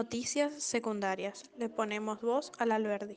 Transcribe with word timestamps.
Noticias 0.00 0.62
secundarias: 0.62 1.50
Le 1.56 1.68
ponemos 1.68 2.20
voz 2.20 2.52
al 2.58 2.70
Alberdi. 2.70 3.16